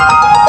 [0.00, 0.39] Produk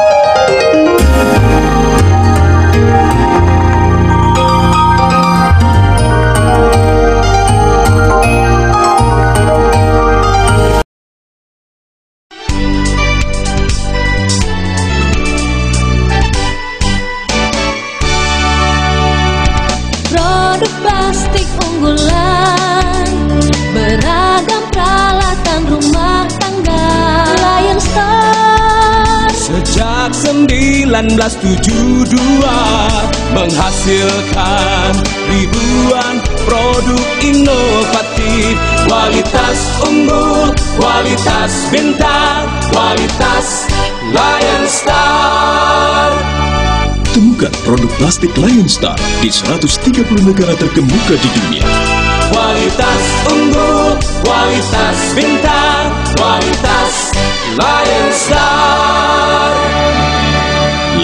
[30.91, 32.19] 1972
[33.31, 34.91] menghasilkan
[35.31, 38.59] ribuan produk inovatif.
[38.91, 42.43] Kualitas unggul, kualitas bintang,
[42.75, 43.71] kualitas
[44.11, 46.11] Lion Star.
[47.15, 49.95] Temukan produk plastik Lion Star di 130
[50.27, 51.67] negara terkemuka di dunia.
[52.35, 53.95] Kualitas unggul,
[54.27, 55.87] kualitas bintang,
[56.19, 57.15] kualitas
[57.55, 59.00] Lion Star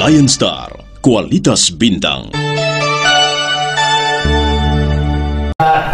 [0.07, 0.71] Lion Star,
[1.03, 2.31] kualitas bintang.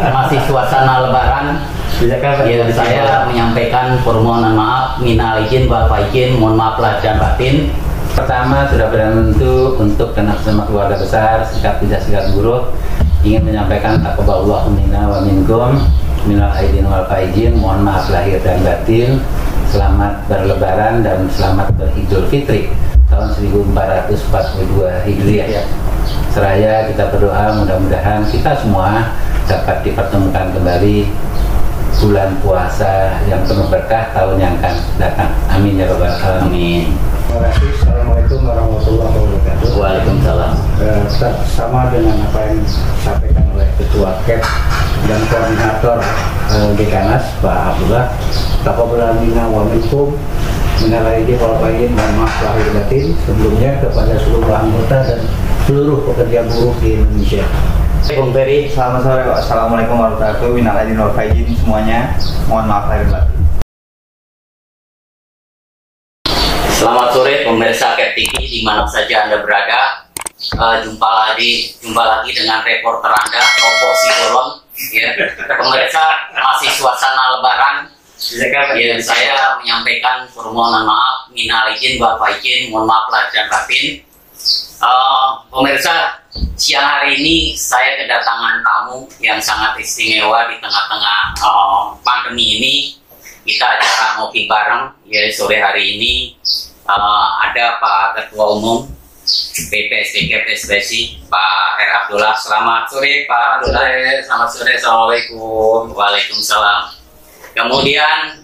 [0.05, 1.57] masih suasana lebaran.
[1.97, 7.73] Ya, saya menyampaikan permohonan maaf minal izin bapak izin mohon maaf lahir dan batin.
[8.13, 12.69] Pertama sudah berbentuk untuk dan atas nama keluarga besar sikap tidak sikap buruk.
[13.25, 15.89] Ingin menyampaikan takabullah minna wa minkum
[16.29, 17.57] minal aidin wal faizin.
[17.57, 19.17] Mohon maaf lahir dan batin.
[19.73, 22.69] Selamat berlebaran dan selamat beridul fitri
[23.13, 23.29] tahun
[24.09, 25.63] 1442 Hijriah ya
[26.33, 29.13] seraya kita berdoa mudah-mudahan kita semua
[29.45, 31.05] dapat dipertemukan kembali
[32.01, 36.89] bulan puasa yang penuh berkah tahun yang akan datang amin ya rabbal alamin
[37.23, 37.71] Terima kasih.
[37.81, 39.67] Assalamualaikum warahmatullahi wabarakatuh.
[39.73, 44.43] Waalaikumsalam Eh, sa- sama dengan apa yang disampaikan oleh Ketua KEP
[45.07, 45.97] dan Koordinator
[46.51, 48.05] eh, Dekanas Pak Abdullah.
[48.61, 50.13] Taqabbal minna wa minkum
[50.81, 55.21] minal aidin wal faizin mohon maaf lahir batin sebelumnya kepada seluruh anggota dan
[55.69, 57.45] seluruh pekerja buruh di Indonesia.
[58.03, 59.37] Bung Ferry Selamat sore, Pak.
[59.47, 60.57] Assalamualaikum warahmatullahi wabarakatuh.
[60.57, 61.99] Minal aidin wal faizin semuanya.
[62.49, 63.39] Mohon maaf lahir batin.
[66.73, 70.09] Selamat sore pemirsa Ket TV di mana saja Anda berada.
[70.35, 74.47] Eh, jumpa lagi jumpa lagi dengan reporter Anda Ropo Sibolon
[74.91, 75.15] ya.
[75.47, 76.03] Pemirsa
[76.35, 77.92] masih suasana lebaran.
[78.23, 83.99] Ya, saya menyampaikan permohonan maaf minal izin bapak izin mohon maaf lahir dan batin.
[84.79, 86.23] Eh, pemirsa
[86.55, 92.75] siang hari ini saya kedatangan tamu yang sangat istimewa di tengah-tengah eh, pandemi ini.
[93.43, 96.39] Kita acara ngopi bareng ya sore hari ini.
[96.87, 98.87] Eh, ada Pak Ketua Umum
[99.67, 101.91] PPSDK PSBSI Pak R.
[102.07, 102.39] Abdullah.
[102.39, 103.83] Selamat sore Pak Abdullah.
[104.23, 104.79] Selamat sore.
[104.79, 105.91] Assalamualaikum.
[105.91, 107.02] Waalaikumsalam
[107.53, 108.43] kemudian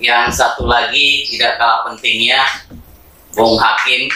[0.00, 2.40] yang satu lagi tidak kalah pentingnya
[3.36, 4.08] Bung Hakim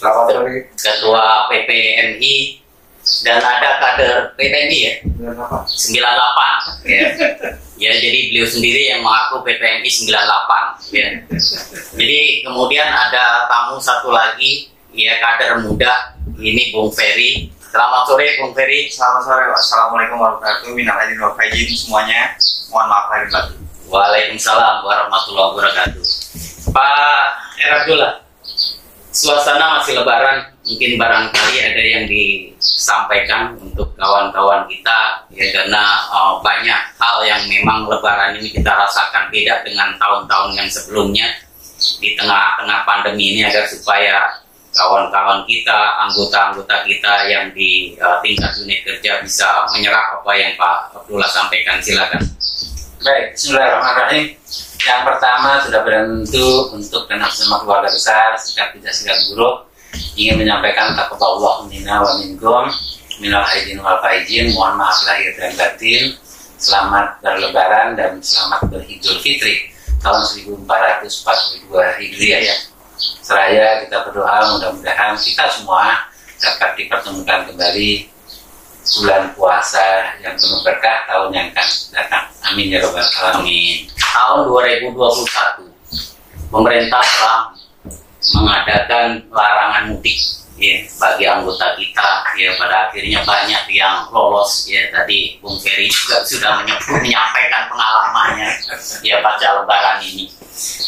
[0.00, 0.32] Selamat.
[0.80, 2.60] Ketua PPMI
[3.20, 7.06] dan ada kader PPMI ya 98 ya.
[7.84, 11.06] ya jadi beliau sendiri yang mengaku PPMI 98 ya.
[12.00, 17.52] Jadi kemudian ada tamu satu lagi ya kader muda ini Bung Ferry.
[17.70, 18.90] Selamat sore Bung Ferry.
[18.90, 19.46] Selamat sore.
[19.54, 20.74] Assalamualaikum warahmatullahi wabarakatuh.
[20.74, 22.34] Minal aidin wal faizin semuanya.
[22.66, 23.58] Mohon maaf lahir batin.
[23.86, 26.02] Waalaikumsalam warahmatullahi wabarakatuh.
[26.74, 27.26] Pak
[27.62, 28.26] Erabdullah,
[29.14, 36.80] suasana masih lebaran, mungkin barangkali ada yang disampaikan untuk kawan-kawan kita ya karena uh, banyak
[36.98, 41.38] hal yang memang lebaran ini kita rasakan beda dengan tahun-tahun yang sebelumnya
[42.02, 48.80] di tengah-tengah pandemi ini agar supaya kawan-kawan kita, anggota-anggota kita yang di uh, tingkat unit
[48.86, 51.82] kerja bisa menyerap apa yang Pak Abdullah sampaikan.
[51.82, 52.22] Silakan.
[53.00, 54.26] Baik, Bismillahirrahmanirrahim.
[54.80, 59.68] Yang pertama sudah berbentuk untuk dan atas nama keluarga besar sikap tidak sikap buruk
[60.16, 62.64] ingin menyampaikan takabullah minna wa minkum
[63.20, 66.16] minal aidin wal faizin mohon maaf lahir dan batin
[66.56, 69.68] selamat berlebaran dan selamat beridul fitri
[70.00, 71.68] tahun 1442
[72.00, 72.56] Hijriah ya
[73.20, 76.08] seraya kita berdoa mudah-mudahan kita semua
[76.40, 78.08] dapat dipertemukan kembali
[78.98, 82.24] bulan puasa yang penuh berkah tahun yang akan datang.
[82.48, 83.86] Amin ya robbal alamin.
[83.94, 84.38] tahun
[84.90, 87.40] 2021 pemerintah telah
[88.34, 90.18] mengadakan larangan mudik
[90.60, 96.20] ya bagi anggota kita ya pada akhirnya banyak yang lolos ya tadi Bung Ferry juga
[96.28, 98.48] sudah menyebut menyampaikan pengalamannya
[99.00, 100.28] ya pasca lebaran ini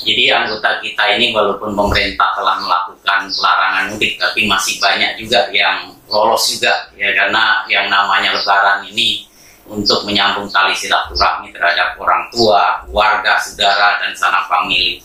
[0.05, 5.97] jadi anggota kita ini walaupun pemerintah telah melakukan pelarangan mudik tapi masih banyak juga yang
[6.13, 9.33] lolos juga ya karena yang namanya lebaran ini
[9.73, 15.01] untuk menyambung tali silaturahmi terhadap orang tua, warga, saudara dan sanak famili.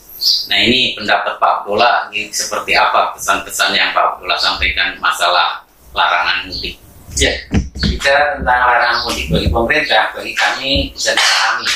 [0.50, 5.62] Nah ini pendapat Pak Abdullah seperti apa pesan-pesan yang Pak Abdullah sampaikan masalah
[5.94, 6.82] larangan mudik?
[7.18, 7.34] Ya,
[7.78, 11.70] bicara tentang larangan mudik bagi pemerintah, bagi kami bisa dipahami.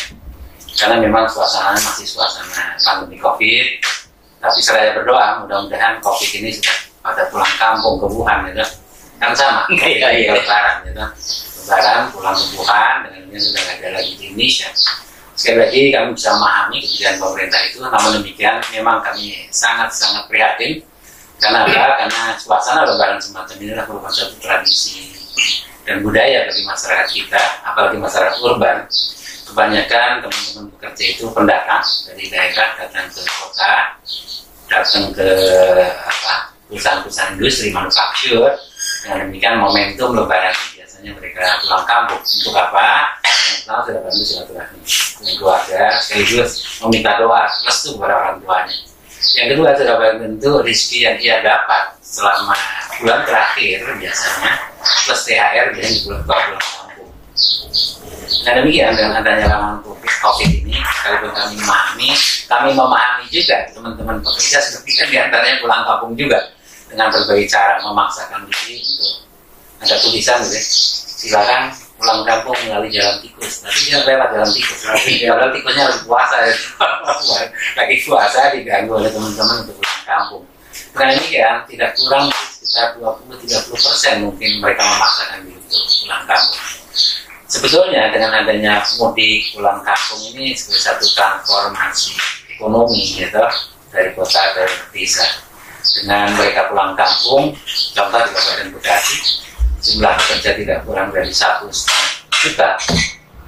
[0.74, 3.68] Karena memang suasana masih suasana pandemi COVID.
[4.42, 8.66] Tapi saya berdoa mudah-mudahan COVID ini sudah pada pulang kampung ke Wuhan gitu.
[9.22, 10.34] Kan sama, Iya, iya.
[10.34, 11.06] lebaran gitu.
[11.70, 14.70] Lebaran pulang ke Wuhan dengan ini sudah ada lagi di Indonesia.
[15.42, 20.86] Sekali lagi kami bisa memahami kebijakan pemerintah itu, namun demikian memang kami sangat-sangat prihatin
[21.42, 22.06] karena apa?
[22.06, 25.10] Karena suasana lebaran semacam ini adalah merupakan satu tradisi
[25.82, 28.86] dan budaya bagi masyarakat kita, apalagi masyarakat urban.
[29.50, 33.74] Kebanyakan teman-teman bekerja itu pendatang dari daerah datang ke kota,
[34.70, 35.30] datang ke
[35.90, 38.54] apa perusahaan-perusahaan industri manufaktur.
[39.02, 43.18] Dengan demikian momentum lebaran biasanya mereka pulang kampung untuk apa?
[43.62, 44.80] Pertama sudah bantu silaturahmi
[45.22, 48.76] dengan keluarga, sekaligus meminta doa restu kepada orang tuanya.
[49.38, 52.58] Yang kedua sudah tentu rezeki yang ia dapat selama
[52.98, 54.52] bulan terakhir biasanya
[55.06, 57.12] plus THR biasanya di bulan pulang kampung.
[58.42, 59.78] Nah demikian dengan adanya larangan
[60.22, 62.10] COVID, ini, sekalipun kami memahami,
[62.46, 66.50] kami memahami juga teman-teman pekerja seperti di antaranya pulang kampung juga
[66.90, 69.14] dengan berbagai cara memaksakan diri untuk
[69.82, 70.64] ada tulisan gitu ya.
[71.22, 71.62] silakan
[72.02, 73.62] pulang kampung melalui jalan tikus.
[73.62, 74.80] Nanti dia lewat jalan tikus.
[74.90, 76.56] Nanti jalan tikusnya harus puasa ya.
[77.78, 80.44] lagi puasa diganggu oleh teman-teman untuk pulang kampung.
[80.98, 86.62] Nah ini kan tidak kurang sekitar 20-30 persen mungkin mereka memaksakan diri untuk pulang kampung.
[87.52, 92.18] Sebetulnya dengan adanya mudik pulang kampung ini sebagai satu transformasi
[92.58, 93.46] ekonomi gitu
[93.94, 95.28] dari kota ke desa.
[95.82, 97.54] Dengan mereka pulang kampung
[97.94, 99.18] contoh di Kabupaten Bekasi
[99.82, 101.66] jumlah pekerja tidak kurang dari satu
[102.30, 102.78] juta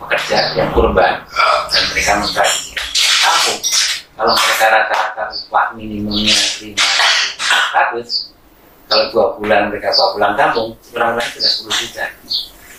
[0.01, 1.21] pekerja yang kurban.
[1.69, 2.53] Dan mereka pulang
[3.23, 3.59] kampung
[4.13, 6.85] kalau mereka rata-rata upah minimumnya lima
[7.73, 8.29] ratus
[8.85, 12.05] kalau dua bulan mereka bawa pulang kampung kurang lebih sudah 10 juta.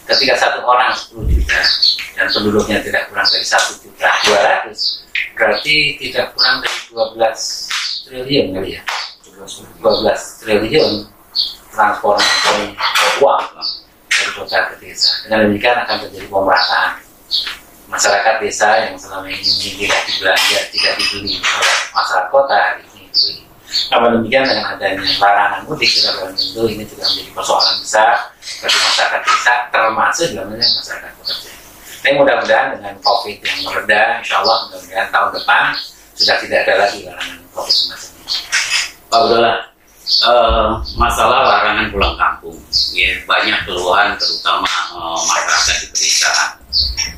[0.04, 1.58] Ketika satu orang 10 juta
[2.14, 4.08] dan penduduknya tidak kurang dari satu juta
[4.70, 4.70] 200
[5.34, 8.82] berarti tidak kurang dari 12 triliun kali ya?
[9.82, 10.92] 12 triliun
[11.74, 12.78] transformasi
[13.18, 13.44] uang
[14.06, 15.10] dari kota ke desa.
[15.26, 16.90] Dengan demikian akan terjadi pemerataan
[17.90, 23.42] masyarakat desa yang selama ini tidak dibelanja, tidak dibeli oleh masyarakat kota hari ini dibeli.
[23.90, 28.10] Namun demikian dengan adanya larangan mudik kita tentu ini juga menjadi persoalan besar
[28.62, 31.50] bagi masyarakat desa termasuk dalamnya masyarakat pekerja.
[32.04, 35.62] Tapi mudah-mudahan dengan COVID yang mereda, insya Allah mudah-mudahan tahun depan
[36.14, 38.36] sudah tidak ada lagi larangan COVID semacam ini.
[39.08, 39.56] Pak Abdullah,
[40.04, 40.70] eh,
[41.00, 42.56] masalah larangan pulang kampung,
[42.92, 46.50] ya banyak keluhan terutama eh, masyarakat di pedesaan.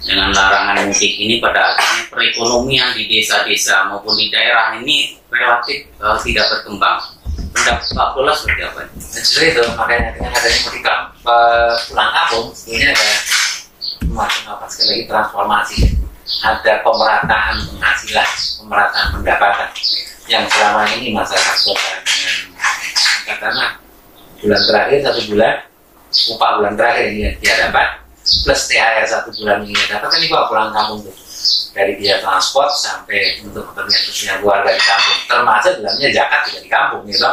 [0.06, 6.18] Dengan larangan mudik ini pada akhirnya perekonomian di desa-desa maupun di daerah ini relatif eh,
[6.22, 7.00] tidak berkembang.
[7.52, 8.80] Pendapat Pak Abdullah seperti apa?
[8.96, 13.08] Justru itu makanya dengan adanya mudik eh, pulang kampung sebenarnya ada
[14.06, 15.76] semacam apa sekali lagi transformasi
[16.42, 18.28] ada pemerataan penghasilan
[18.58, 19.68] pemerataan pendapatan
[20.26, 21.92] yang selama ini masyarakat kota
[23.26, 23.70] katakanlah
[24.40, 25.54] bulan terakhir satu bulan
[26.38, 30.46] upah bulan terakhir ini dia dapat plus THR satu bulan ini dia dapat kan kalau
[30.46, 31.16] pulang kampung tuh.
[31.76, 35.18] Dari biaya transport sampai untuk kepentingan kepentingan keluarga di kampung.
[35.28, 37.28] Termasuk dalamnya zakat juga di kampung gitu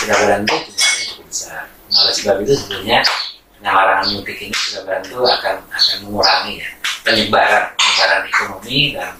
[0.00, 2.98] sudah bantu jumlahnya cukup besar nah, sebab itu sebetulnya
[3.60, 6.68] dengan larangan mudik ini sudah bantu akan akan mengurangi ya
[7.04, 9.12] penyebaran penyebaran ekonomi dan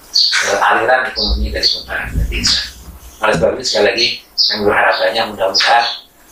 [0.49, 2.61] eh, aliran ekonomi dari kota ke desa.
[3.21, 4.07] Oleh sebab itu sekali lagi
[4.41, 5.85] kami berharap banyak mudah-mudahan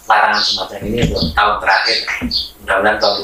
[0.09, 1.99] larangan semacam ini untuk tahun terakhir.
[2.65, 3.15] Mudah-mudahan tahun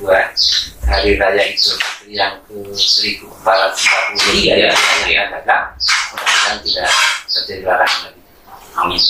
[0.00, 4.70] 2022 hari raya Fitri yang ke 1443 ya
[5.04, 6.88] yang akan datang mudah-mudahan tidak
[7.28, 8.22] terjadi larangan lagi.
[8.76, 9.02] Amin.